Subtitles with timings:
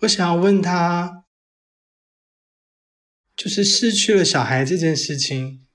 [0.00, 1.24] 我想要问他，
[3.36, 5.66] 就是失去了小孩这件事情，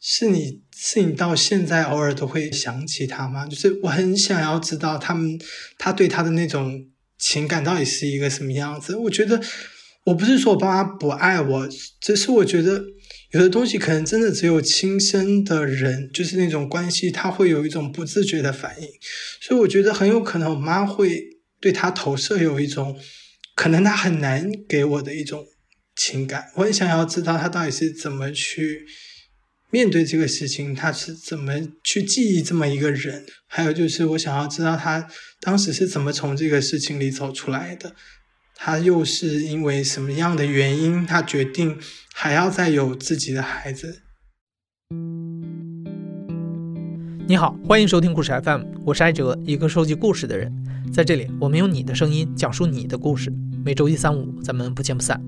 [0.00, 3.46] 是你是你到现在偶尔都会想起他吗？
[3.46, 5.36] 就是我很想要知道他们
[5.76, 6.88] 他对他的那种
[7.18, 8.94] 情感到底是一个什么样子。
[8.94, 9.42] 我觉得
[10.04, 11.68] 我不是说我爸妈不爱我，
[12.00, 12.80] 只是我觉得
[13.32, 18.88] 有的东西可能真的只有亲生的人，就是那种关系，他会有一种不自觉的反应。
[19.40, 21.39] 所以我觉得很有可能我妈会。
[21.60, 22.98] 对他投射有一种
[23.54, 25.46] 可能，他很难给我的一种
[25.94, 26.50] 情感。
[26.56, 28.86] 我很想要知道他到底是怎么去
[29.70, 33.26] 面对这个事情，他是怎么去记忆这么一个人。
[33.46, 35.06] 还有就是，我想要知道他
[35.40, 37.94] 当时是怎么从这个事情里走出来的。
[38.54, 41.78] 他又是因为什么样的原因，他决定
[42.12, 44.02] 还要再有自己的孩子？
[47.30, 50.52] 你好，欢迎收听故事 FM，我是艾哲，一个收集故事的人。
[50.92, 53.32] 在这里，我们用你的声音讲述你的故事。
[53.64, 55.22] 每周一、三、五，咱们不见不散。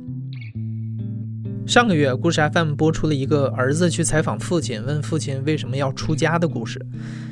[1.64, 6.84] 上个月，故事 FM 播出了一个儿子去采访父亲，问父亲为什么要出家的故事。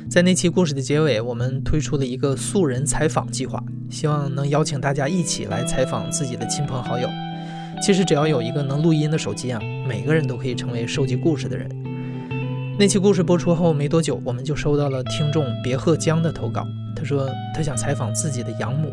[0.09, 7.09] 在那期故事的结尾，我们推出了一个素人采访计划，希望能邀请大家一起来采访自己的亲朋好友。
[7.81, 11.69] 其实，只要有一个能录音的手机啊，每个人都可以成为收集故事的人。
[12.81, 16.65] 那期故事播出后没多久，我们就收到了听众别鹤江的投稿。
[16.95, 18.91] 他说他想采访自己的养母。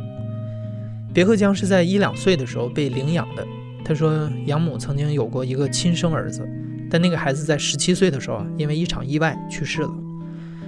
[1.14, 3.42] 别鹤江是在一两岁的时候被领养的。
[3.83, 6.47] 他说养母曾经有过一个亲生儿子，
[6.91, 9.91] 但那个孩子在十七岁的时候因为一场意外去世了。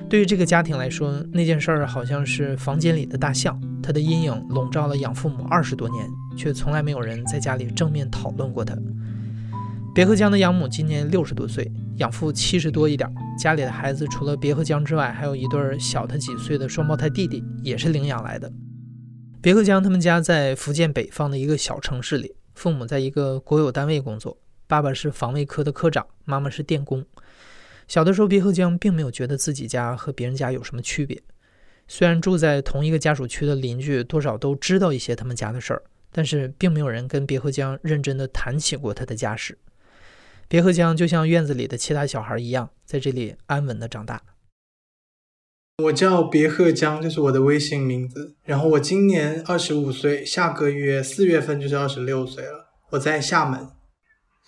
[0.08, 6.06] 对于这个家庭来说，那件事儿好像是房间里的大象，他的阴影笼罩了养父母二十多年，
[6.38, 8.74] 却从来没有人在家里正面讨论过他。
[9.92, 11.70] 别鹤江的养母今年六十多岁。
[11.96, 18.50] 养父七十多一点，家里的孩子除了别和江之外，还有一对小他几岁的双胞胎弟弟，也是领养来的。
[19.42, 24.38] 别和江他们家在福建北方的一个小城市里，父母在一个国有单位工作，
[24.68, 27.04] 爸爸是防卫科的科长，妈妈是电工。
[27.88, 31.20] 小的时候，别和江并没有觉得自己家和别人家有什么区别。
[31.88, 35.82] 虽然住在同一个家属区的邻居多少都知道一些他们家的事儿，
[36.12, 39.58] 但是并没有人跟别和江认真的谈起过他的家事。
[40.50, 44.20] 别鹤江就像院子里的其他小孩一样，在这里安稳的长大。
[45.84, 48.34] 我叫别鹤江，这是我的微信名字。
[48.42, 52.72] 然后我今年二十五岁，下个月四月份就是二十六岁了。
[52.90, 53.68] 我在厦门。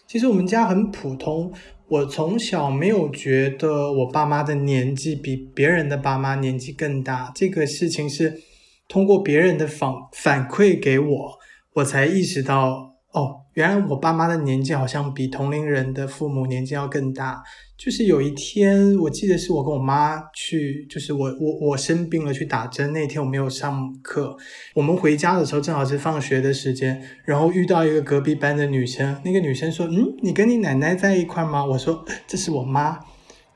[0.08, 1.54] 其实我们家很普通，
[1.86, 7.30] 我从小没有觉得我爸妈的年纪比别人的爸妈年纪更大。
[7.32, 8.42] 这个事情是
[8.88, 11.38] 通过别人的反反馈给我，
[11.74, 12.96] 我才意识到。
[13.12, 17.42] 哦，原来我爸妈的年纪好像比同龄人的父母年纪要更大。
[17.76, 24.36] 就是有一天，我记得是我跟我妈去，就是我我我生病了去打针那天，我没有上课。
[24.74, 32.96] 我们回家的时候正好是放学的时间，然后遇到一个隔壁班的女生，那个女生说：“嗯，你跟你奶奶在一块吗？”我说：“这是我妈。”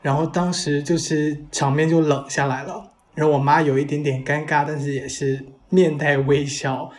[0.03, 2.83] 然后当时就是场面就冷下来了，
[3.15, 6.91] 然后我妈有一点点尴尬，但是也是面带微笑。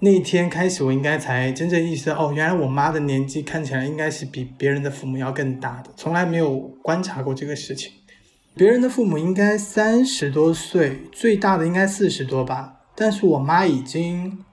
[0.00, 7.92] 那一天开始，我应该才真正意识到，哦，原来我妈的年纪看起来应该是比别人的父母要更大的，从来没有观察过这个事情。
[8.54, 14.44] 别人的父母应该三十多岁，最大的应该四十多吧，但是我妈已经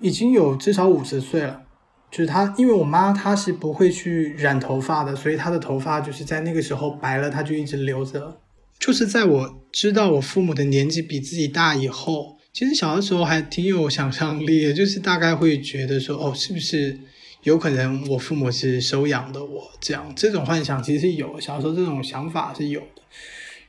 [0.00, 1.62] 已经有至少五十岁了。
[2.08, 8.40] 就是她，因为我妈她是不会去染头发的，所以她的头发就是在那个时候白了，她就一直留着。
[8.78, 12.39] 就是在我知道我父母的年纪比自己大以后。
[12.52, 16.98] 其实小的时候还挺有想象力的，就是大概会觉得说，哦，是不是
[17.44, 20.12] 有可能我父母是收养的我这样？
[20.16, 23.02] 这种幻想其实是有，小时候这种想法是有的。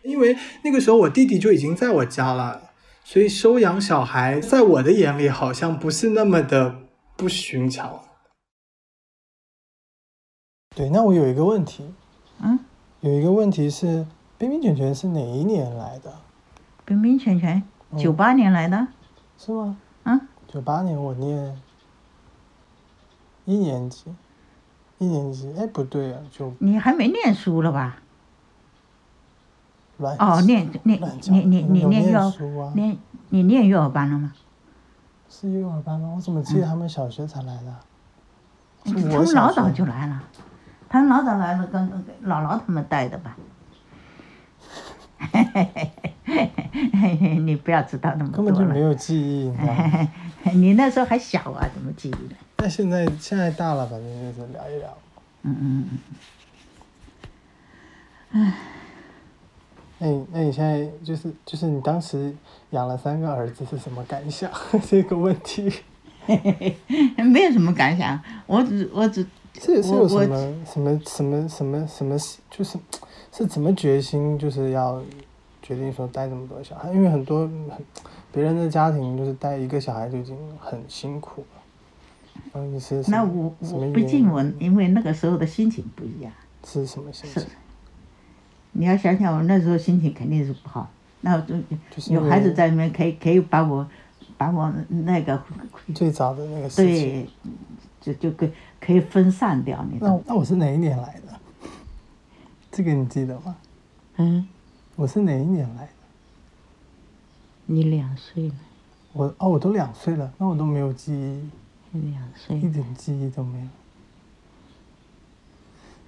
[0.04, 2.72] 因为那个时候我弟弟就已经在我家了，
[3.04, 6.80] 所以收养小孩在我的眼里好像不是那么的
[7.16, 8.04] 不寻常。
[10.76, 11.84] 对，那我有一个问题，
[12.42, 12.58] 嗯，
[13.02, 14.08] 有一个问题是，
[14.40, 16.22] 冰冰犬犬是哪一年来的？
[16.84, 17.62] 冰冰犬犬。
[17.98, 18.88] 九八年来的，
[19.38, 19.78] 是吗？
[20.04, 21.62] 嗯，九八年我念
[23.46, 24.06] 一年级，
[24.98, 27.98] 一年级，哎，不对啊，就你还没念书了吧？
[30.18, 31.00] 哦，念念
[31.30, 32.34] 你你你念幼
[32.74, 32.98] 念
[33.30, 34.34] 你念幼儿班了吗？
[35.30, 36.14] 是幼儿班吗？
[36.16, 37.76] 我怎么记得他们小学才来的？
[38.84, 40.24] 他们老早就来了，
[40.90, 41.88] 他们老早来了，跟
[42.26, 43.38] 姥姥他们带的吧？
[45.20, 46.11] 嘿嘿嘿嘿嘿嘿，
[47.46, 49.52] 你不要知道那么多根本就没有记忆，
[50.56, 52.36] 你那时候还小啊，怎么记忆的？
[52.58, 54.98] 那现在现在大了，反正就是聊一聊。
[55.44, 55.90] 嗯嗯
[58.34, 58.46] 嗯。
[58.46, 58.54] 唉。
[60.04, 62.34] 那你那你现在就是就是你当时
[62.72, 64.50] 养了三个儿子是什么感想？
[64.90, 65.72] 这个问题。
[67.18, 69.26] 没有什么感想，我只我只
[69.60, 72.18] 是是有我什么什么什么什么什么，
[72.50, 72.78] 就是
[73.32, 75.00] 是怎么决心，就是要
[75.62, 76.92] 决定说带这么多小孩？
[76.92, 77.86] 因为很多很
[78.32, 81.62] 别人的家庭就是带一个小孩就已经很辛苦了。
[82.54, 86.32] 然后你是那我我毕竟我因因为那个时候的心情不一样，
[86.66, 87.50] 是什么心是情？
[88.74, 90.90] 你要想想我那时候心情肯定是不好，
[91.22, 91.56] 那就
[92.10, 93.86] 有孩子在里面可以可以把我
[94.38, 95.42] 把我那个
[95.94, 97.28] 最早的那个事情。
[98.02, 98.50] 对，就就可
[98.80, 99.86] 可以分散掉？
[100.00, 101.40] 那那我是哪一年来的？
[102.72, 103.56] 这个你记得吗？
[104.16, 104.48] 嗯，
[105.02, 105.92] 我是哪一年来的？
[107.66, 108.56] 你两岁了，
[109.14, 113.68] 我哦，我都两岁了，那我都没有记忆，两岁一点记忆都没有。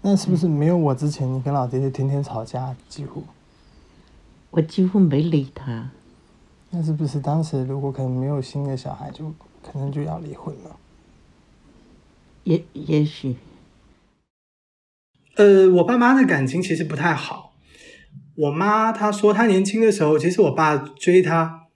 [0.03, 3.23] 那是不是没有我之前，你跟老爹就天天吵架，几乎？
[4.51, 5.89] 我几乎没理他。
[6.69, 10.77] 那是不是当时如果可能没有新的小孩，就可能就要离婚了？
[12.43, 13.37] 也也许
[15.37, 17.52] 呃，我爸妈的感情其实不太好。
[18.35, 21.67] 我妈她说，她年轻的时候，其实我爸追她，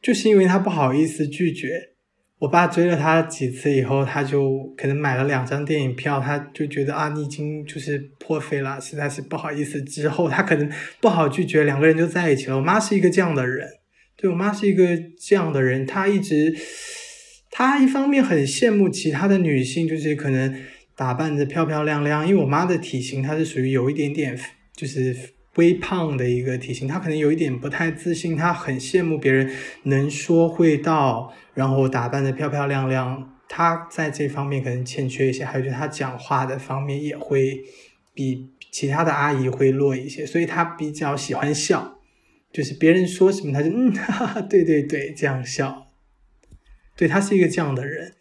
[0.00, 1.88] 就是因为她不好意思拒绝。
[2.38, 9.82] 我爸追了她几次以后，他就可能买了两张电影票，他就觉得啊，你已经就是破费了，实在是不好意思。
[9.82, 10.66] 之后他可能
[11.02, 12.56] 不好拒绝，两个人就在一起了。
[12.56, 13.68] 我妈是一个这样的人，
[14.16, 14.86] 对我妈是一个
[15.18, 16.56] 这样的人，她一直，
[17.50, 20.62] 她一方面很羡慕其他的女性，就是可能
[20.96, 24.34] 打扮的漂漂亮亮，因为我妈的体型她是属于有一点点
[24.74, 25.14] 就是
[25.56, 29.50] 微胖的一个体型，他可能有一点不太自信，他很羡慕别人
[29.84, 33.36] 能说会道，然后打扮的漂漂亮亮。
[33.48, 37.60] 他在这方面可能欠缺一些，还有就是他讲话的方面也会
[38.14, 41.98] 比其他的阿姨会弱一些，所以他比较喜欢笑，
[42.52, 45.88] 就是别人说什么他就嗯哈哈，对对对，这样笑。
[46.96, 48.14] 对，他是一个这样的人。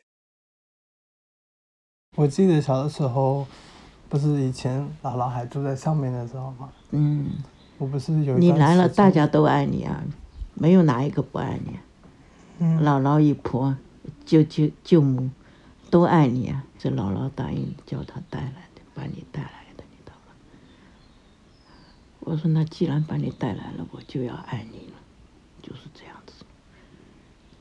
[2.15, 3.45] 我记得小的时候，
[4.09, 6.73] 不是以前姥姥还住在上面的时候吗？
[6.91, 7.31] 嗯，
[7.77, 10.03] 我不是有你来了，大家都爱你啊，
[10.55, 11.81] 没有哪一个不爱你啊。
[12.59, 13.77] 嗯姥姥姨婆、
[14.25, 15.29] 舅舅舅母
[15.89, 16.63] 都爱你啊。
[16.77, 20.33] 这姥姥答应叫他带来的，把你带来的，你知道吗？
[22.19, 24.93] 我说那既然把你带来了，我就要爱你了，
[25.61, 26.45] 就是这样子。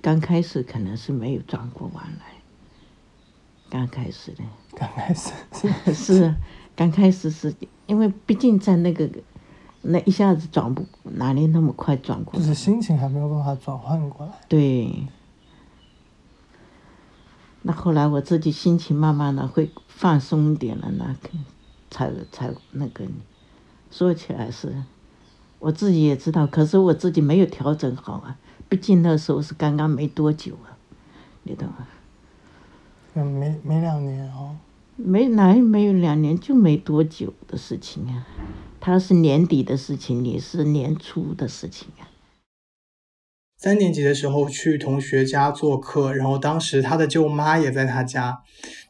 [0.00, 2.36] 刚开始可能是没有转过弯来，
[3.68, 4.44] 刚开始的。
[4.74, 5.32] 刚开始
[5.92, 6.34] 是
[6.76, 7.52] 刚开始是
[7.88, 9.10] 因为毕竟在那个
[9.82, 14.32] 那一下子转不哪里那么快转过来，就是心情还没有办法转换过来。
[14.48, 15.08] 对。
[17.62, 21.30] 那后来我自己心情慢慢的会放松一点了，那可
[21.90, 23.04] 才才那个
[23.90, 24.84] 说起来是，
[25.58, 28.38] 我自己也知道，可是我自己没有调整好啊，
[28.68, 30.78] 毕竟那时候是刚刚没多久啊，
[31.42, 31.88] 你懂吗？
[33.14, 34.56] 嗯，没没两年哦。
[34.98, 38.26] 没来没有两年就没多久的事情啊，
[38.80, 42.10] 他是年底的事情，你是年初的事情啊。
[43.56, 48.38] 三年级的时候去同学家做客，然后当时他的舅妈也在他家，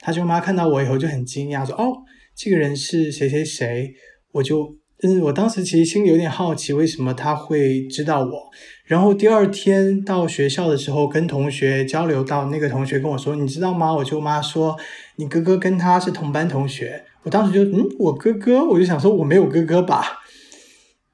[0.01, 1.99] 他舅妈看到我以后就很惊讶，说：“哦，
[2.35, 3.95] 这个人是谁谁谁。”
[4.33, 8.51] 我就，嗯，我当时其实心里有点好奇，为什么他会知道我。
[8.85, 13.95] 然后第二天到学校的时候，跟同学交流到，那个同学跟我说：“你知道吗？
[13.95, 14.77] 我舅妈说
[15.17, 20.19] 你哥哥跟他是同班同学。”我当时就，嗯，我哥哥，我就想说我没有哥哥吧。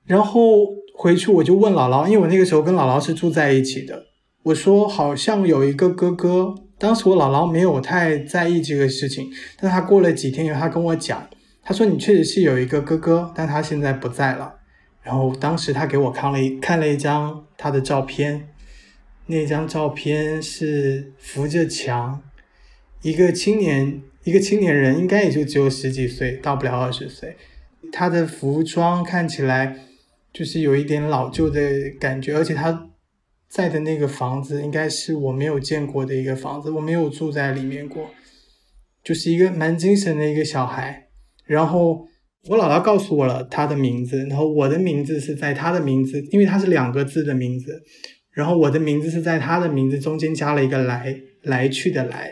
[0.07, 0.67] 然后
[0.97, 4.05] 回去我就问姥姥，因为我那个时候跟姥姥是住在一起的，
[4.45, 6.55] 我说好像有一个哥哥。
[6.79, 9.29] 当时我姥姥没有太在意这个事情，
[9.61, 11.29] 但她过了几天以后，她跟我讲，
[11.65, 14.57] 他说你确实是有一个哥哥，但他现在不在了。
[15.03, 18.49] 然后当时他给我看了一看了一张他的照片，
[19.27, 22.23] 那张照片是扶着墙，
[23.03, 27.37] 一个青年，一个青年人，应该也就只有十几岁，到不了二十岁。
[27.93, 29.77] 他的服装看起来
[30.33, 31.61] 就是有一点老旧的
[31.99, 32.91] 感觉，而且他
[33.49, 38.11] 在的那个房子应该是我没有见过的一个房子，我没有住在里面过，
[39.03, 41.04] 就是一个蛮精神的一个小孩。
[41.45, 42.07] 然后
[42.49, 47.83] 我姥姥告诉我了他的名字，然后我的名字是在他的名字，因为他是两个字的名字，
[48.33, 52.31] 然后我的名字是在他的名字中间加了一个来来去的来，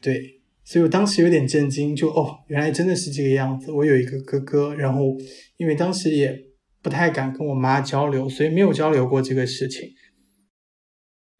[0.00, 3.70] 对，所以我当时有点震惊，就哦，原来真的是这个样子。
[3.72, 5.16] 我有一个哥哥，然后
[5.56, 6.38] 因为当时也
[6.82, 9.90] 不太敢跟我妈交流，所以没有交流过这个事情。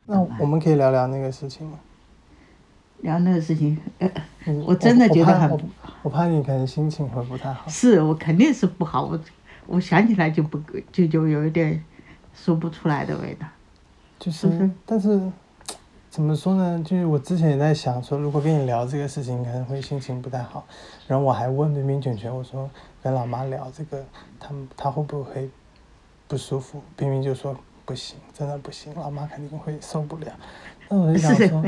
[0.06, 1.80] 那我们可以聊聊那个事情吗？
[3.00, 3.78] 聊那个事情，
[4.67, 5.61] 我真的觉得很怕我
[6.02, 7.69] 我怕你可能心情会不太好。
[7.69, 9.19] 是我肯定是不好，我
[9.67, 10.59] 我想起来就不
[10.90, 11.83] 就就有一点
[12.35, 13.47] 说不出来的味道。
[14.19, 15.21] 就是是是，但是
[16.11, 16.83] 怎么说呢？
[16.85, 20.67] 就是我之前也在想说，如果跟你聊这个事情，可能会心情不太好。
[21.07, 22.69] 然后我还问冰冰卷卷，我说
[23.00, 24.05] 跟老妈聊这个，
[24.40, 25.49] 他们他会不会
[26.26, 26.83] 不舒服？
[26.97, 30.33] 冰冰就说不行，真的不行，老妈肯定会受不了。
[30.88, 31.62] 那我就想说，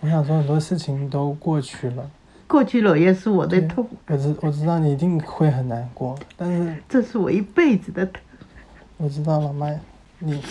[0.00, 2.10] 我想说很多事情都过去了，
[2.46, 8.22] 过去了也是我的痛，我知我知道你一定会很难过，但是这是我一辈子的痛。
[8.98, 9.68] 我知道老妈，
[10.18, 10.42] 你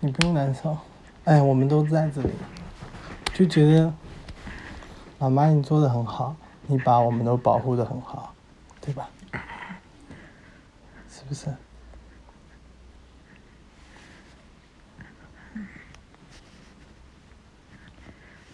[0.00, 0.76] 你不用难受，
[1.24, 2.30] 哎，我们都在这里，
[3.32, 3.92] 就觉得
[5.18, 8.34] 老妈你做的很好，你把我们都保护的很好，
[8.80, 9.08] 对吧？
[11.08, 11.46] 是不是？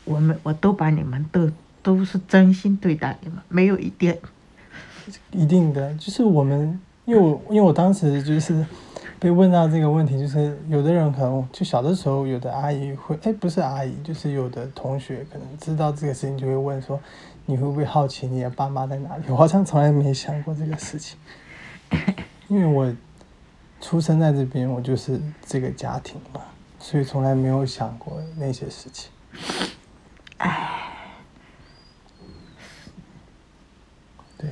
[0.07, 1.51] 我们我都把你们都
[1.83, 4.19] 都是真心对待你们，没有一点
[5.33, 8.65] 一定的，就是我们，因为我因为我当时就是
[9.19, 16.99] 被问到这个问题，就是有的人可能就小的时候，有的阿姨会，哎，不是阿姨，就是有的同学可能知道这个事情，就会问说，
[17.45, 19.25] 你会不会好奇你的爸妈在哪里？
[19.29, 21.19] 我好像从来没想过这个事情，
[22.49, 22.93] 因为我
[23.81, 26.41] 出生在这边，我就是这个家庭嘛，
[26.79, 29.11] 所以从来没有想过那些事情。
[34.39, 34.51] 对，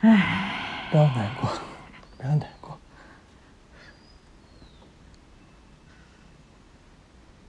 [0.00, 1.50] 唉，不要难过，
[2.18, 2.78] 不要难过。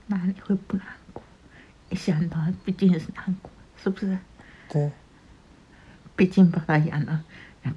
[0.06, 1.22] 哪里会不难过？
[1.90, 4.18] 一想到毕竟是难过，是不是？
[4.70, 4.90] 对，
[6.16, 7.22] 毕竟把他养了，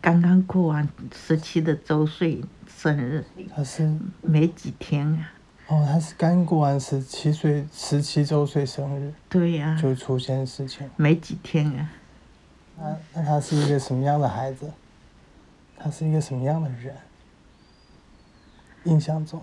[0.02, 5.34] 刚刚过完十七的周岁生日，他是没几天啊。
[5.68, 10.90] 哦，他是刚过完十七岁、十七周岁生日对呀、就出现事情。
[10.96, 11.90] 没几天啊。
[12.78, 14.72] 那那他是一个什么样的孩子？
[15.78, 16.96] 他是一个什么样的人？
[18.84, 19.42] 印象中，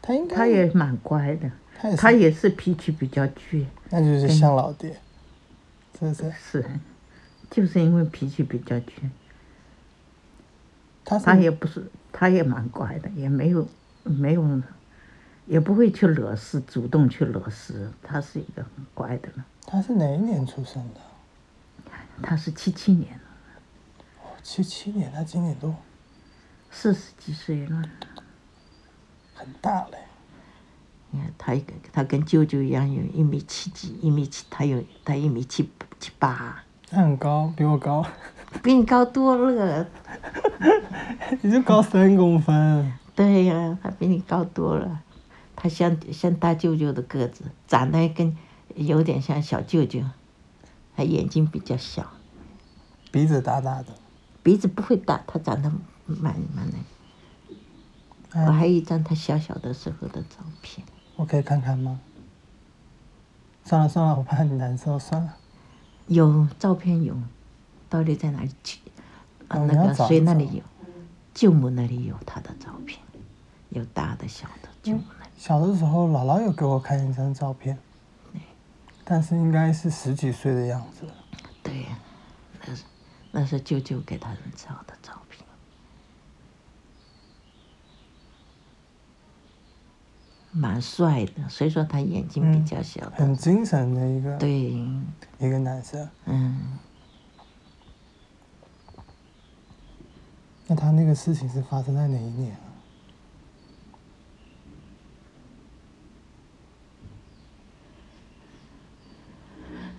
[0.00, 4.90] 他应该他也蛮乖的，他也是他也是脾气比较倔，那就是像老爹，
[5.98, 6.30] 是不是？
[6.32, 6.64] 是，
[7.50, 9.10] 就是因为脾气比较倔，
[11.04, 13.68] 他他也不是，他也蛮乖的，也没有
[14.04, 14.62] 没有，
[15.46, 19.44] 也不会去惹事，主动去惹事，他是一个很乖的人。
[19.66, 21.00] 他是哪一年出生的？
[22.22, 23.27] 他是七七年，哦，
[24.50, 25.74] 七七年，他今年都
[26.70, 27.82] 四十几岁了。
[29.34, 29.98] 很大嘞。
[31.10, 38.02] 你看他一个，他跟舅舅一样，有一米七几，一米七，他有他一米七七八，他很高，比我高，
[38.62, 39.86] 比你高多了。
[41.42, 42.90] 你就高三公分。
[43.14, 45.02] 对呀、他比你高多了。
[45.56, 48.34] 他像像大舅舅的个子，长得跟
[48.74, 50.00] 有点像小舅舅，
[50.96, 52.10] 他眼睛比较小，
[53.12, 53.88] 鼻子大大的。
[54.48, 55.70] 鼻子不会大，他长得
[56.06, 56.78] 蛮蛮的。
[58.46, 60.86] 我还有一张他小小的时候的照片，
[61.16, 62.00] 我可以看看吗？
[63.62, 65.36] 算了算了，我怕你难受，算了。
[66.06, 67.14] 有照片有，
[67.90, 68.80] 到底在哪里去？
[69.48, 70.62] 啊，那个谁那里有？
[71.34, 72.98] 舅母那里有他的照片，
[73.68, 75.30] 有大的小的，舅母那里。
[75.36, 77.76] 小的时候，姥姥有给我看一张照片，
[79.04, 81.04] 但是应该是十几岁的样子。
[81.62, 81.98] 对呀、
[82.66, 82.84] 那是
[83.30, 85.44] 那是舅舅给他们照的照片。
[90.50, 93.16] 蛮帅的，所以说他眼睛比较小的。
[93.16, 94.50] 很精神的一个对，
[95.38, 96.08] 一个男生。
[96.24, 96.78] 嗯，
[100.66, 102.56] 那他那个事情是发生在哪一年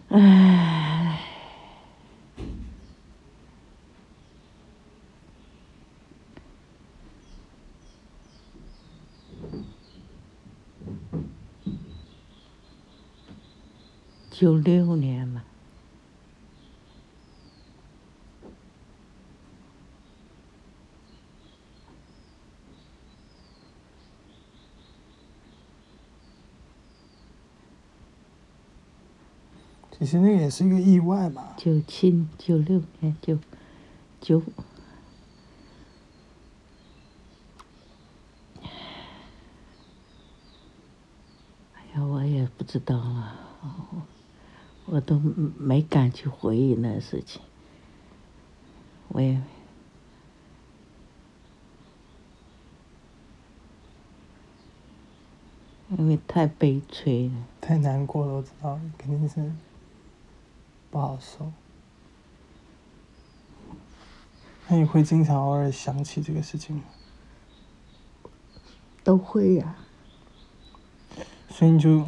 [0.09, 0.88] 啊？
[14.39, 15.43] 九六年嘛，
[29.91, 31.53] 其实那个也是一个意外嘛。
[31.57, 33.37] 九七九六年九
[34.21, 34.41] 九，
[41.73, 44.03] 哎呀，我也不知道啊，哦
[44.91, 47.41] 我都没敢去回忆那事情，
[49.09, 49.39] 我也
[55.89, 57.33] 因为太悲催了。
[57.61, 59.51] 太难过了，我知道，肯定是
[60.89, 61.51] 不好受。
[64.67, 66.83] 那你会经常偶尔想起这个事情吗？
[69.03, 69.75] 都会呀、
[71.49, 72.05] 所以你就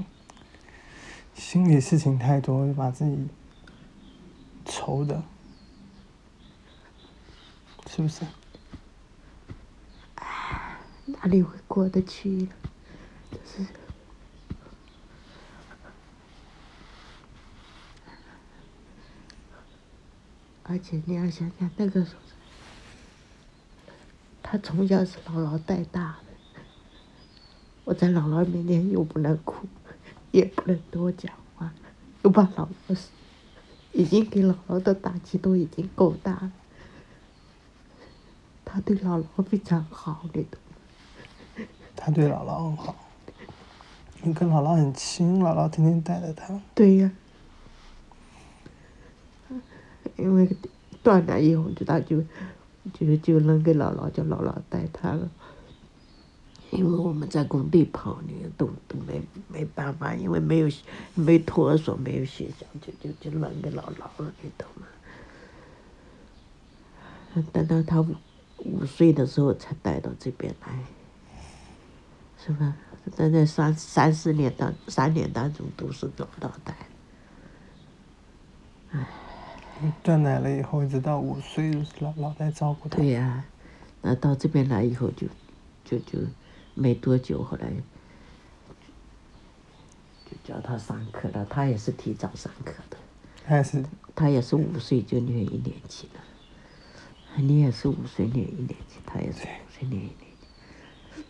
[1.41, 3.27] 心里事情太多，就把自己
[4.63, 5.21] 愁的，
[7.88, 8.24] 是不是？
[11.07, 12.48] 哪里会过得去？
[13.31, 13.65] 就是，
[20.63, 22.21] 而且你要想想那个时候，
[24.41, 26.62] 他从小是姥姥带大的，
[27.83, 29.67] 我在姥姥面前又不能哭，
[30.31, 31.71] 也不能多讲话，
[32.23, 33.09] 又把姥姥死，
[33.91, 36.51] 已经给姥姥的打击都已经够大了。
[38.63, 41.65] 他对姥姥非常好，你懂吗？
[41.95, 42.95] 他对姥姥很好，
[44.21, 46.59] 你跟姥姥很亲，姥姥天天带着他。
[46.73, 47.11] 对呀，
[50.15, 50.50] 因为
[51.03, 52.23] 断奶以后，就他就
[52.93, 55.29] 就就扔给姥姥，叫姥姥带他了。
[56.71, 60.69] 因为我们在工地跑，你都都没没办法，因为没有
[61.13, 64.87] 没托儿所，没有学校，就就就扔给姥姥了，你懂吗？
[67.51, 68.15] 等到他五
[68.57, 70.83] 五岁的时候才带到这边来，
[72.43, 72.75] 是吧？
[73.15, 76.75] 在那三三四年当三年当中都是老到带。
[80.03, 82.97] 断奶了以后，一直到五岁姥姥在照顾他。
[82.97, 83.43] 对呀、
[84.01, 85.25] 那到这边来以后就
[85.83, 86.19] 就就
[86.73, 87.71] 没多久，后来
[90.25, 91.45] 就叫他上课了。
[91.45, 92.97] 他也是提早上课的，
[93.45, 93.85] 他也是
[94.15, 96.21] 他也是五岁就念一年级了。
[97.37, 101.25] 你也是五岁念一年级，他也是五岁念一年级。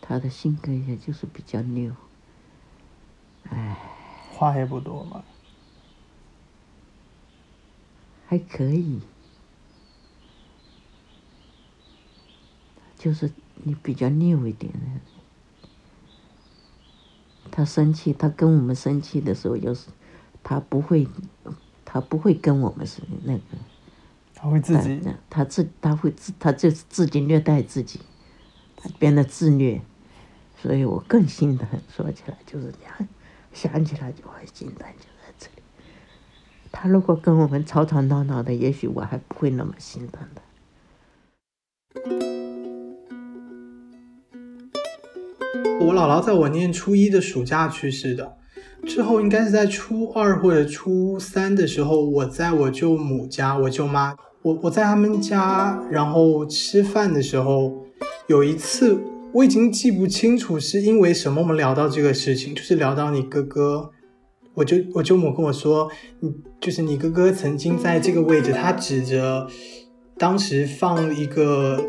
[0.00, 1.94] 他的性格也就是比较拗，
[4.32, 5.22] 话也不多嘛。
[8.26, 9.00] 还可以，
[13.00, 14.78] 就是你比较拗一点的。
[17.50, 19.88] 他生气，他跟我们生气的时候，就是
[20.42, 21.08] 他不会，
[21.82, 23.40] 他不会跟我们是那个，
[24.34, 28.00] 他会自己他他自他会自他就是自己虐待自己，
[28.76, 29.80] 他变得自虐，
[30.60, 31.66] 所以我更心疼。
[31.88, 33.08] 说起来就是这样，
[33.54, 35.62] 想起来就很心疼，就在这里。
[36.70, 40.42] 他如果跟我们吵吵闹闹的，也许我还不会那么心疼的。
[45.90, 48.36] 我姥姥在我念初一的暑假去世的，
[48.86, 57.72] 之后应该是在初二或者初三的时候，我在我舅母家，我舅妈，我我在他们家，然后吃饭的时候，
[58.28, 59.00] 有一次
[59.32, 63.90] 我已经记不清楚是因为什么，我们聊到这个事情，就是聊到你哥哥，
[64.54, 69.48] 我就我舅母跟我说，你就是你哥哥曾经在这个位置，他指着
[70.16, 71.84] 当时放一个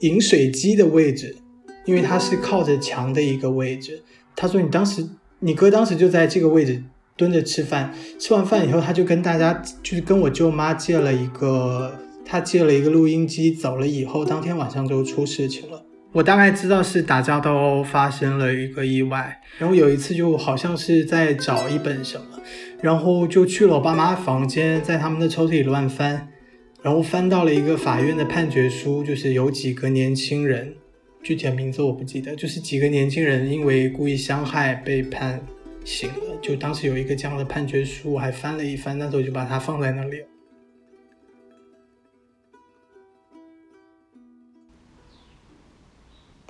[0.00, 1.36] 饮水机的位置。
[1.86, 4.02] 因为他是靠着墙的一个位置。
[4.34, 6.84] 他说：“你当时，你哥当时就在这个位置
[7.16, 7.94] 蹲着吃饭。
[8.18, 13.50] 吃完饭以后，他就跟大家，就是跟我舅妈借了一个，他借了一个录音机。
[13.50, 15.82] 走了以后，当天晚上就出事情了。
[16.12, 19.40] 我大概知道是打架斗殴发生了一个意外。
[19.58, 22.26] 然后有一次就好像是在找一本什么，
[22.82, 26.28] 然后就去了我爸妈房间，在他们的抽屉里乱翻，
[26.82, 30.74] 然后翻到了一个法院的判决书，就是有几个年轻人。”
[31.26, 35.44] 具体的名字我不记得，就是几个年轻人因为故意伤害被判
[35.84, 36.38] 刑了。
[36.40, 40.24] 就当时有一个这样的判决书，我还翻了一翻，那时候就把它放在那里。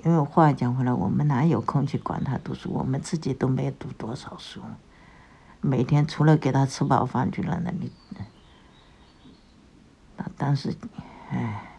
[0.05, 2.71] 因为话讲回来，我们哪有空去管他读书？
[2.71, 4.61] 我们自己都没读多少书，
[5.63, 7.91] 每天除了给他吃饱饭就在那里。
[10.19, 10.77] 那当时，
[11.31, 11.73] 唉。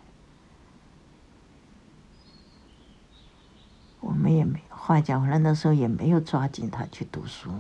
[4.00, 7.52] 我们也没话讲回来，那时候也没有抓紧他去读书，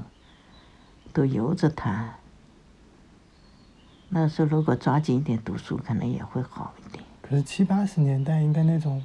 [1.11, 2.15] 都由着他。
[4.09, 7.03] 那时候如果抓紧一点读书，可能也会好一点。
[7.21, 9.03] 可是七八十年代应该那种，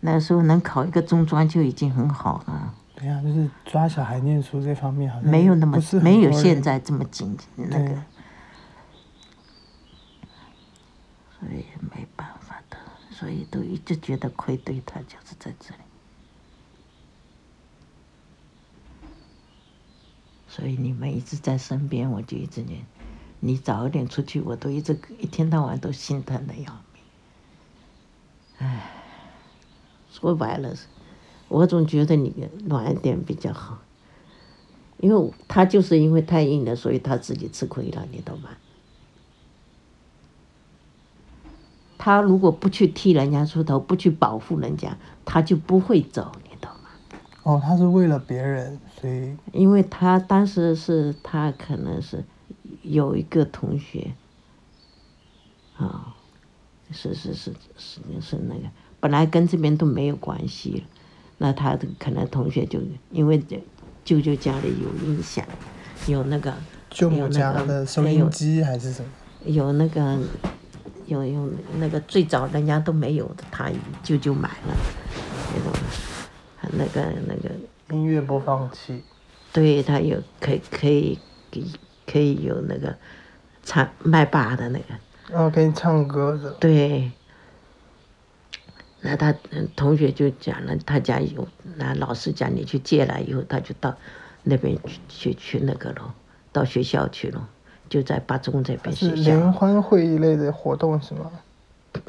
[0.00, 2.74] 那时候能考一个中专就已经很好了。
[2.94, 7.94] 对呀、啊，就是抓小孩念书这方面好像没有那么没有现在这么紧那个，
[11.38, 12.76] 所以没办法的，
[13.10, 15.80] 所以都一直觉得愧对他，就是在这里。
[20.48, 22.84] 所以你们一直在身边，我就一直念。
[23.40, 27.02] 你早一点出去，我都一直一天到晚都心疼的要命。
[28.58, 28.90] 唉，
[30.10, 30.74] 说白了，
[31.48, 33.78] 我总觉得你暖一点比较好。
[35.00, 38.50] 因为他就是因为太硬了，所以他自己吃亏了，你懂吗？
[41.96, 46.32] 他如果不去替人家出头，不去保护人家，他就不会走，
[47.48, 52.22] 哦，他是为了别人，所以因为他当时是他可能是
[52.82, 54.12] 有一个同学，
[55.78, 56.14] 啊、
[56.90, 58.68] 是是是是是那个，
[59.00, 60.82] 本来跟这边都没有关系了，
[61.38, 62.80] 那他可能同学就
[63.10, 63.58] 因为这
[64.04, 65.42] 舅舅家里有音响，
[66.06, 66.52] 有那个
[66.90, 69.08] 舅母有那个家的收音机还是什么？
[69.46, 70.18] 有那个
[71.06, 73.70] 有有那个最早人家都没有的，他
[74.02, 74.76] 舅舅买了
[75.56, 75.72] 那种
[76.72, 77.50] 那个那个
[77.90, 79.02] 音乐播放器。
[79.52, 81.18] 对，他有可以可以
[81.50, 81.72] 可以
[82.06, 82.94] 可以有那个
[83.62, 84.84] 唱麦霸的那个，
[85.30, 87.10] 然后给你唱歌的，对。
[89.00, 93.96] 那他嗯同学就讲了，他家有，那老师讲你去借来以后，他就到
[94.42, 96.14] 那边去去去那个了，
[96.52, 97.48] 到学校去了，
[97.88, 99.52] 就在八中这边学是联。
[99.52, 101.30] 欢会一类的活动是吗？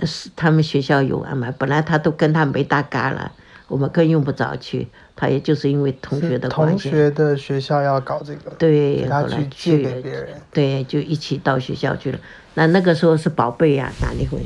[0.04, 3.32] 是他们学校有安排，本来他都跟他没搭嘎了，
[3.70, 10.30] 我们更用不着去，他也就是因为同学的关系，同学的学校要搞这个，对，后来去借给别人。
[10.52, 12.20] 对，就一起到学校去了。
[12.56, 14.40] 那那个时候是宝贝呀、哪里会，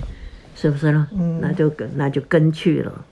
[0.55, 1.07] 是不是呢？
[1.13, 3.05] 嗯那就跟那就跟去了，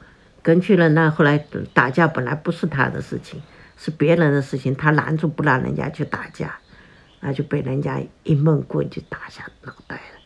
[0.43, 0.89] 跟去了。
[0.89, 1.43] 那后来
[1.73, 3.41] 打架本来不是他的事情，
[3.77, 6.59] 是别人的事情，他拦住不让人家去打架，
[7.21, 10.19] 那就被人家一闷棍就打下脑袋了。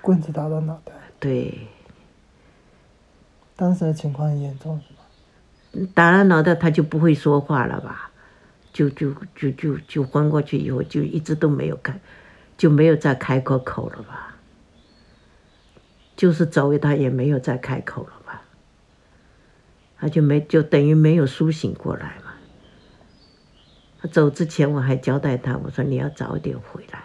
[0.00, 0.92] 棍子打到脑袋。
[1.20, 1.68] 对，
[3.54, 4.80] 当时的情况很严重？
[5.94, 8.10] 打了脑袋他就不会说话了吧？
[8.72, 11.98] 就就就就就昏过去以后，就一直都没有开，
[12.58, 14.36] 就没有再开过口了吧？
[16.14, 18.42] 就是走他也没有再开口了吧？
[19.98, 22.34] 他就没就等于没有苏醒过来嘛。
[23.98, 27.02] 他走之前我还交代他，我说你要早点回来。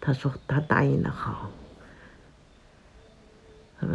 [0.00, 1.50] 他说他答应的好，
[3.80, 3.92] 是不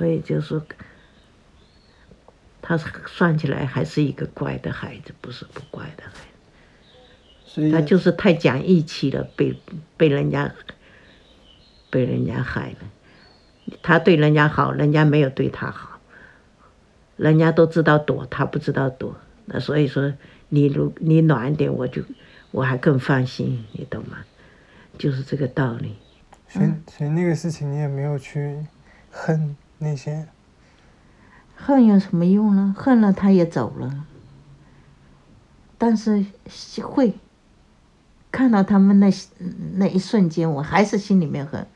[0.00, 0.62] 所以就是，
[2.62, 6.10] 他算起来还是一个乖的孩子，不是不乖的孩
[7.54, 7.70] 子。
[7.70, 9.54] 他就是太讲义气了，被
[9.98, 10.54] 被人家
[11.90, 13.76] 被人家害了。
[13.82, 16.00] 他对人家好，人家没有对他好，
[17.18, 19.14] 人家都知道躲，他不知道躲。
[19.44, 20.14] 那所以说，
[20.48, 22.02] 你如你暖一点，我就
[22.52, 24.24] 我还更放心，你懂吗？
[24.96, 25.98] 就是这个道理。
[26.48, 28.64] 所以所以那个事情你也没有去
[29.10, 30.28] 恨那些，
[31.56, 32.74] 恨有什么用呢？
[32.78, 34.06] 恨了他也走了，
[35.78, 36.24] 但是
[36.84, 37.14] 会
[38.30, 39.10] 看到他们那
[39.74, 41.66] 那一瞬间，我还是心里面很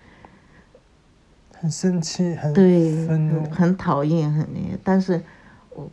[1.59, 3.51] 很生气，很对，很。
[3.51, 4.79] 很讨厌，很那个。
[4.85, 5.23] 但是
[5.71, 5.91] 我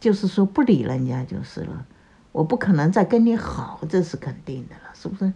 [0.00, 1.86] 就是说不理人家就是了，
[2.32, 5.32] 我不可能再跟你好，这是肯定的了，是不是？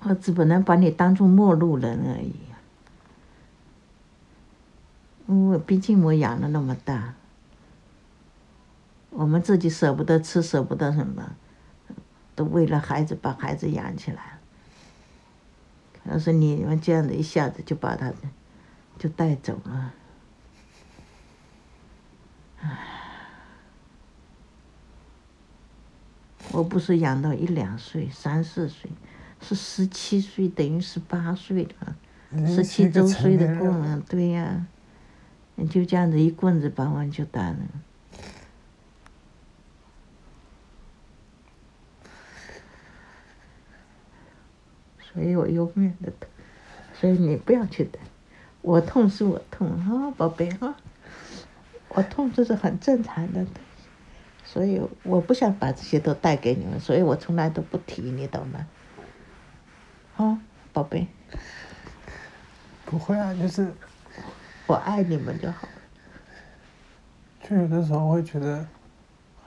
[0.00, 2.34] 我只不能把你当做陌路人而已。
[5.26, 7.14] 我毕竟我养了那么大，
[9.10, 11.36] 我们自己舍不得吃，舍不得什么，
[12.34, 14.38] 都为了孩子把孩子养起来。
[16.04, 18.10] 要是你们这样子一下子就把他
[18.98, 19.92] 就带走了，
[22.60, 22.78] 唉
[26.52, 28.90] 我不是养到一两岁、三四岁，
[29.40, 31.96] 是十七岁，等于十八岁了，
[32.46, 34.66] 十七周岁的成年人了过了，对呀、
[35.54, 37.56] 你就这样子一棍子把我就打了。
[45.00, 46.28] 所以我永远的痛，
[46.94, 48.00] 所以你不要去等，
[48.60, 50.76] 我痛是我痛啊，宝贝啊，
[51.88, 53.44] 我痛这是很正常的，
[54.44, 58.66] 所以我不想把这些都带给你们，所以我从来都不提，你懂吗？
[60.18, 60.38] 啊，
[60.72, 61.06] 宝贝，
[62.84, 63.72] 不会啊，就是
[64.66, 65.66] 我爱你们就好。
[67.48, 68.66] 就有的时候会觉得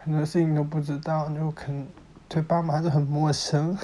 [0.02, 1.86] 很多事情都不知道，就可能
[2.30, 3.78] 对爸妈就很陌生。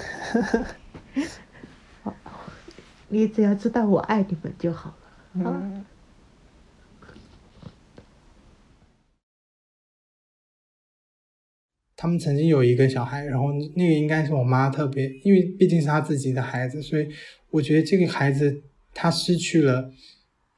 [3.08, 4.94] 你只要知道我爱你们就好
[5.34, 5.50] 了。
[5.50, 5.62] 啊，
[12.00, 17.04] 他们曾经有一个小孩，然后那个应该是我妈特别，因为毕竟是她自己的孩子，所以
[17.50, 18.62] 我觉得这个孩子
[18.94, 19.90] 他失去了，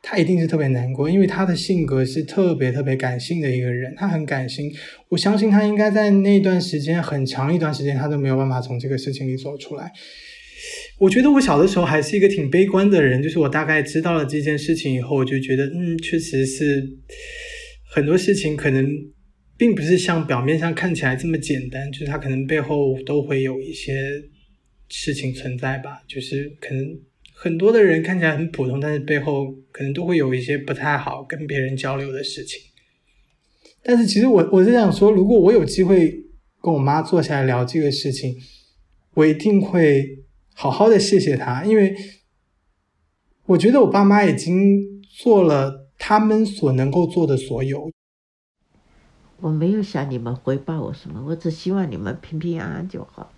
[0.03, 4.71] 他一定是特别难过，因为他的性格是特别特别感性的一个人，他很感性，
[5.09, 9.91] 我相信他应该在那段时间很长一段时间，他都没有办法从这个事情里走出来。
[10.99, 16.87] 我觉得我小的时候还是一个挺悲观的人，就是我大概知道了这件事情以后，我就觉得，嗯，确实是
[17.91, 18.87] 很多事情可能
[19.61, 23.93] 并不是像表面上看起来这么简单，就是它可能背后都会有一些
[24.89, 26.01] 事情存在吧。
[26.09, 26.99] 就是可能
[27.35, 32.59] 很多的人看起来很普通，但是背后可能都会有一些不太好跟别人交流的事情。
[33.83, 36.11] 但是其实我我是想说，如果我有机会
[36.63, 38.35] 跟我妈坐下来聊这个事情，
[39.13, 41.95] 我一定会好好的谢谢她，因为
[43.45, 47.91] 我觉得我爸妈已经做了他们所能够做的所有。
[49.41, 53.31] 我没有想你们回报我什么，我只希望你们平平安安就好，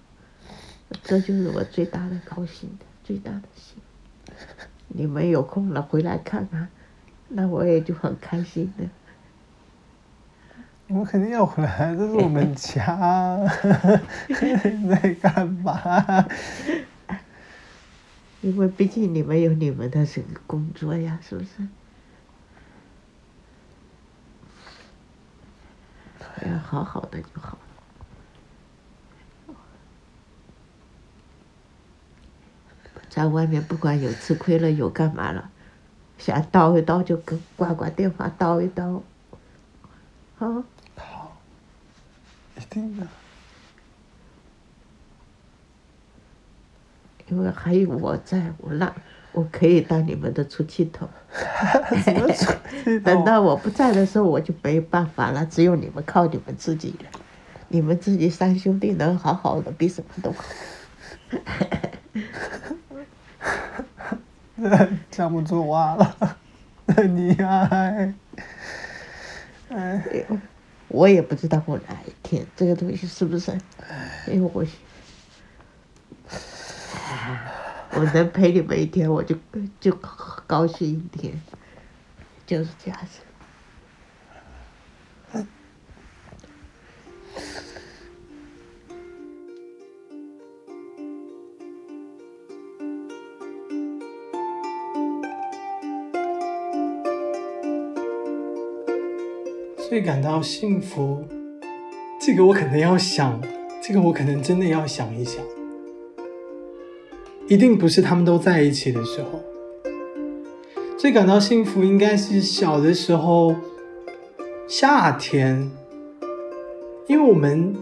[1.03, 3.77] 这就是我最大的高兴的，最大的心。
[4.88, 6.69] 你们有空了回来看看，
[7.29, 8.85] 那我也就很开心的。
[10.88, 13.38] 我们肯定要回来，这是我们家。
[14.29, 16.27] 在干嘛？
[18.43, 21.49] 因为毕竟你们有你们的这个工作呀，是不是？
[26.46, 27.59] 要好好的就好。
[33.09, 35.50] 在外面不管有吃亏了有干嘛了，
[36.16, 39.02] 想叨一叨就跟挂挂电话叨一叨，
[40.37, 40.64] 好。
[40.96, 41.37] 好，
[42.57, 43.07] 一定的。
[47.28, 48.94] 因为还有我在，我那
[49.33, 51.09] 我可以当你们的 出气筒。
[53.03, 57.07] 等到我不在的时候，我就没办法了，只有你们靠你们自己了。
[57.68, 60.45] 你们自己三兄弟能好好的，比什么都好。
[65.11, 66.37] 讲不出话了，
[67.09, 68.14] 你爱。
[69.71, 70.05] 哎，
[70.88, 73.51] 我也不知道我哪一天这个东西是不是，
[74.27, 74.62] 因为我。
[77.94, 79.37] 我能陪你们一天，我就
[79.78, 79.96] 就
[80.46, 81.40] 高兴一天，
[82.46, 83.20] 就是这样子。
[99.88, 101.28] 最感到幸福，
[102.18, 103.38] 这个我可能要想，
[103.83, 105.44] 这个我可能真的要想一想。
[107.53, 109.38] 一定不是他们都在一起的时候，
[110.97, 113.55] 最感到幸福应该是小的时候，
[114.67, 115.71] 夏天，
[117.07, 117.77] 因为我们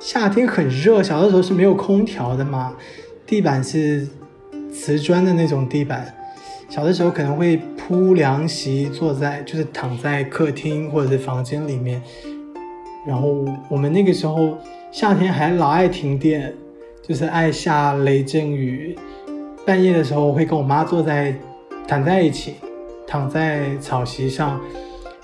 [0.00, 2.74] 夏天很热，小的时候是没有空调的嘛，
[3.24, 4.08] 地板是
[4.72, 6.12] 瓷砖的那种地板，
[6.68, 12.02] 小的时候可能会铺凉席，坐在就是躺在客厅或者是房间里面，
[13.06, 14.58] 然后我们那个时候
[14.90, 16.52] 夏天还老爱停电。
[17.06, 18.96] 就是爱下雷阵雨，
[19.66, 21.34] 半夜的时候会跟我妈坐在
[21.86, 22.54] 躺在一起，
[23.06, 24.58] 躺在草席上，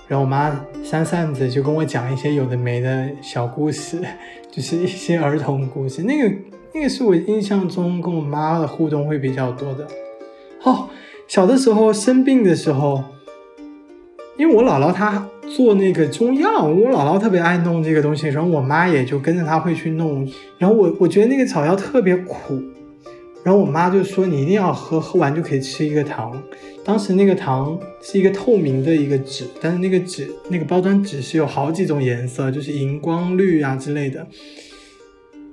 [0.07, 3.99] 然后我妈扇扇子就跟我讲一些有的没的小故事，
[4.51, 6.03] 就是一些儿童故事。
[6.03, 6.31] 那个
[6.71, 9.87] 那个是我印象中跟我妈的互动会比较多的。
[10.61, 10.87] 哦，
[11.27, 13.03] 小的时候生病的时候，
[14.37, 15.27] 因为我姥姥她。
[15.55, 20.27] 做那个中药，我姥姥特别爱弄这个东西，然后我妈也就跟着她会去弄。
[20.57, 22.61] 然后我我觉得那个草药特别苦，
[23.43, 26.41] 然后我妈就说你一定要喝，喝完就可以吃一个糖。
[26.83, 34.25] 当时那个糖是一个透明的一个纸，但是那个纸那个包装纸是有好几种颜色，就是荧光绿啊之类的。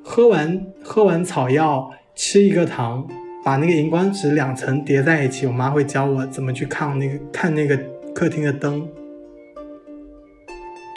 [0.03, 3.07] 喝完喝完草药，吃一个糖，
[3.45, 5.47] 把那个荧光纸两层叠在一起。
[5.47, 7.79] 我妈会教我怎么去看那个看那个
[8.15, 8.89] 客厅的灯。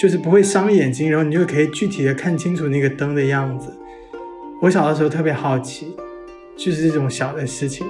[0.01, 3.71] 就是不会伤眼睛，然后你就可以具体的看清楚那个灯的样子。
[4.59, 5.95] 我小的时候特别好奇，
[6.57, 7.85] 就是这种小的事情。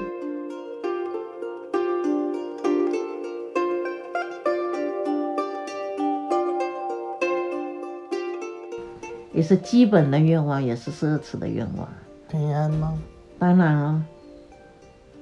[9.31, 11.87] 也是基本的愿望，也是奢侈的愿望。
[12.29, 13.01] 平安吗？
[13.39, 14.03] 当然了，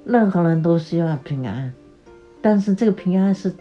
[0.04, 1.72] 任何人都希望平安，
[2.42, 3.54] 但是这个平安是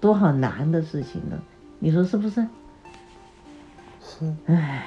[0.00, 1.40] 多好难的事情呢？
[1.80, 2.46] 你说是不是？
[4.02, 4.34] 是。
[4.46, 4.84] 唉，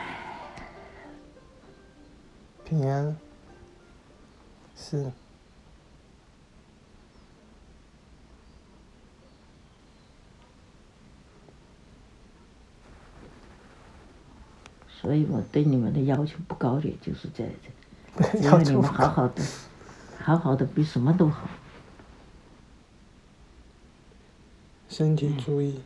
[2.65, 3.15] 平安。
[4.75, 5.11] 是。
[14.89, 17.49] 所以我对你们的要求不高的，就是在
[18.15, 19.41] 这， 只要你们好好的，
[20.21, 21.47] 好好的比什么都好。
[24.91, 25.79] 身体注意，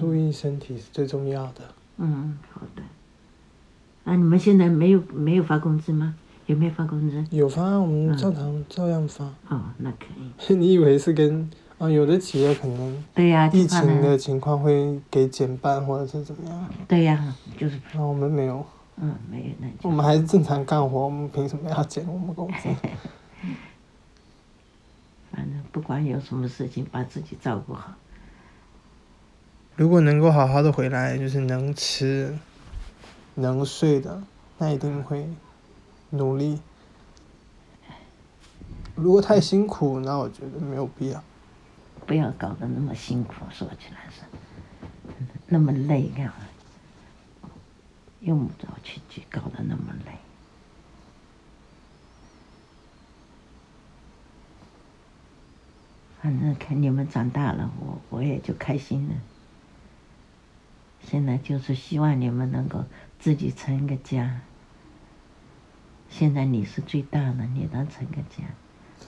[0.00, 1.60] 注意身体是最重要的。
[1.98, 2.82] 嗯，好的。
[4.04, 6.14] 啊，你们现在没有没有发工资吗？
[6.46, 7.22] 有没有发工资？
[7.30, 9.26] 有发，我们照常照样发。
[9.48, 10.54] 哦，那可以。
[10.56, 18.64] 你以为是跟啊，有的企业可能对呀、就疫情的情况会给减半或者是怎么样，对呀、就是然后我们没有，
[18.96, 22.68] 嗯，没有那就我们还是正常干活，我们凭什么要减我们工资？
[25.30, 27.94] 反正不管有什么事情，把自己照顾好。
[29.78, 32.36] 如果能够好好的回来，就是能吃、
[33.36, 34.20] 能睡的，
[34.58, 35.28] 那一定会
[36.10, 36.60] 努力。
[38.96, 41.22] 如果太辛苦，那我觉得没有必要。
[42.08, 44.22] 不要搞得那么辛苦，说起来是
[45.46, 46.34] 那么累干嘛？
[48.18, 50.10] 用不着去去搞得那么累。
[56.20, 59.14] 反正看你们长大了，我我也就开心了。
[61.10, 62.84] 现在就是希望你们能够
[63.18, 64.42] 自己成个家。
[66.10, 68.44] 现在你是最大的，你能成个家。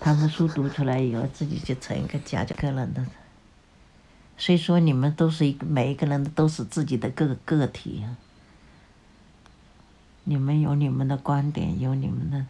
[0.00, 3.04] 他们书读出来以后，自己就成一个家，就个人的。
[4.38, 8.16] 虽说你们都是一个，每一个人都是自己的个个体啊。
[10.24, 12.46] 你们有你们的观点，有你们的，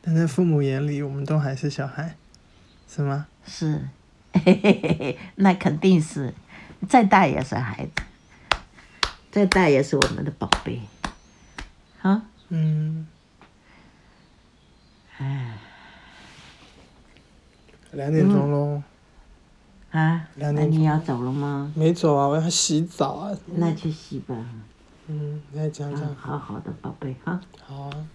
[0.00, 2.16] 但在父母眼里，我们都还是小孩，
[2.88, 3.26] 是吗？
[3.44, 3.88] 是，
[4.32, 6.32] 嘿嘿嘿嘿，那肯定是，
[6.88, 8.02] 再大也是孩子，
[9.30, 10.80] 再大也是我们的宝贝，
[12.02, 13.06] 啊，嗯，
[15.18, 15.58] 哎，
[17.92, 18.82] 两点钟喽，
[19.90, 21.72] 啊，那两点你要走了吗？
[21.76, 23.36] 没走啊，我要洗澡啊。
[23.46, 24.34] 那去洗吧，
[25.06, 26.02] 嗯，来讲讲。
[26.02, 27.40] 嗯，，好好的宝贝哈。
[27.64, 28.06] 好啊。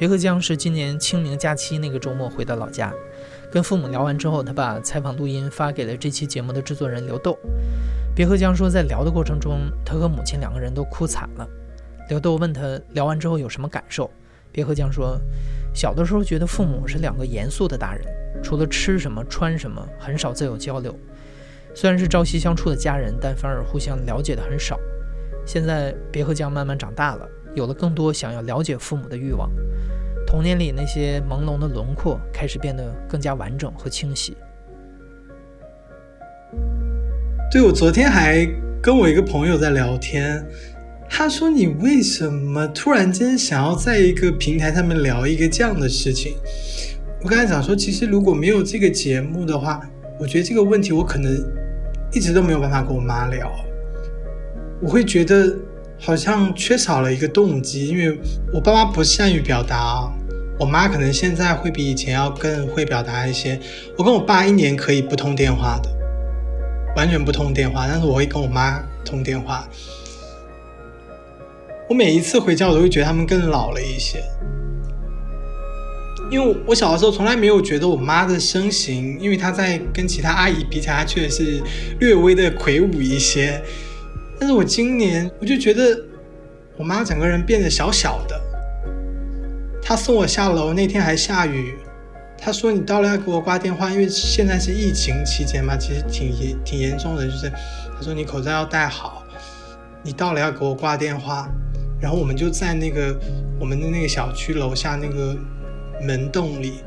[0.00, 2.90] 别克江是今年清明假期那个周末回到老家，
[3.52, 7.38] 跟父母聊完之后，他把采访录音发给了这期节目的制作人刘豆。
[8.16, 11.46] 别克江说，在聊的过程中，他和母亲两个人都哭惨了。
[12.08, 14.10] 刘豆问他聊完之后有什么感受，
[14.50, 15.20] 别克江说，
[15.74, 18.02] 小的时候觉得父母是两个严肃的大人，
[18.42, 20.98] 除了吃什么穿什么，很少再有交流。
[21.74, 24.80] 虽然是朝夕相处的家人，但反而互相了解的很少。
[25.44, 29.50] 现在别克江慢慢长大了，有了更多想要了解父母的欲望。
[30.30, 34.36] 童年里那些朦胧的轮廓开始变得更加完整和清晰。
[37.50, 38.46] 对，我昨天还
[38.80, 40.46] 跟我一个朋友在聊天，
[41.08, 46.36] 他说你为什么突然间想要在一个平台上面聊一个这样的事情？
[47.24, 49.80] 我刚才讲说，其实如果没有这个节目的话，
[50.20, 51.34] 我觉得这个问题我可能
[52.12, 53.50] 一直都没有办法跟我妈聊，
[54.80, 55.56] 我会觉得
[55.98, 58.16] 好像缺少了一个动机，因为
[58.54, 60.08] 我爸妈不善于表达，
[60.60, 63.58] 我妈可能现在会比以前要更会表达一些。
[63.96, 65.90] 我跟我爸一年可以不通电话的。
[66.96, 69.66] 完全不通电话，但是我会跟我妈通电话。
[71.88, 74.20] 我每一次回家，我都会觉得他们更老了一些，
[76.32, 81.62] 因为我小的时候从来没有觉得我妈的身形，因为她在跟其他阿姨比起来，她确实是
[82.00, 83.62] 略微的魁梧一些。
[84.38, 85.96] 但是我今年我就觉得
[86.76, 88.40] 我妈整个人变得小小的。
[89.90, 91.76] 他送我下楼那天还下雨，
[92.38, 97.26] 他说你到了要给我挂电话，因为现在是疫情期间嘛，其实挺严挺严重的。
[97.26, 99.24] 就是他说你口罩要戴好，
[100.04, 101.50] 你到了要给我挂电话。
[102.00, 103.18] 然后我们就在那个
[103.58, 105.36] 我们的那个小区楼下那个
[106.00, 106.84] 门洞里，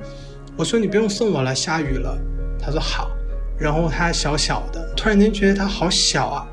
[0.56, 2.18] 我说你不用送我了，下雨了。
[2.58, 3.12] 他说好。
[3.60, 6.48] 然后他小小的，突然间觉得他好小啊，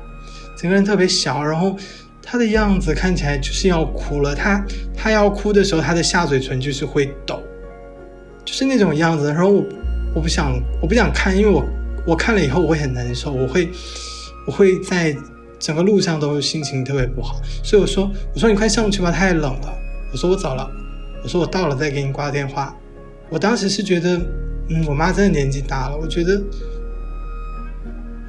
[0.57, 1.41] 整个人特别小。
[1.41, 1.77] 然后
[2.21, 4.35] 他的样子看起来就是要哭了。
[4.35, 7.41] 他他要哭的时候，他的下嘴唇就是会抖。
[8.43, 9.63] 就是那种样子，然后我
[10.15, 11.63] 我不想我不想看，因为我
[12.07, 13.69] 我看了以后我会很难受，我会
[14.47, 15.15] 我会在
[15.59, 19.73] 整个路上都心情特别不好，所以我说我说你快上去吧，太冷了。
[20.11, 20.69] 我说我走了，
[21.23, 22.75] 我说我到了再给你挂电话。
[23.29, 24.19] 我当时是觉得，
[24.69, 26.41] 嗯，我妈真的年纪大了，我觉得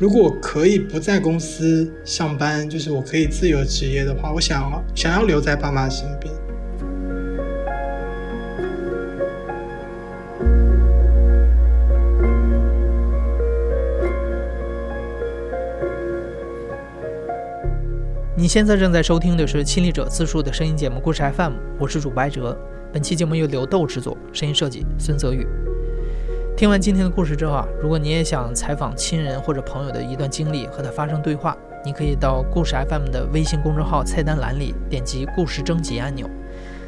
[0.02, 6.34] 如果我可以不在公司上班，就是我可以自由职业的话，我想想要留在爸妈身边。
[18.36, 22.58] 你现在正在收听的是亲历者自述的声音节目《故事 FM》，我是主播艾哲。
[22.92, 25.46] 本期节目由刘豆制作，声音设计孙泽宇。
[26.62, 36.30] 听完今天的故事之后啊，如果你也想采访亲人或者朋友的一段经历，和他发生对话，你可以到故事 FM 的微信公众号菜单栏里点击“故事征集”按钮，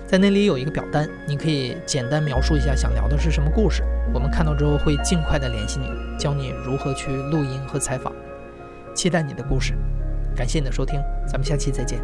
[0.06, 8.12] 在那里有一个表单，你可以简单描述一下想聊的是什么故事，我们看到之后会尽快的联系你，教你如何去录音和采访。
[8.94, 9.74] 期待你的故事。
[10.36, 12.00] 感谢你的收听，咱们下期再见。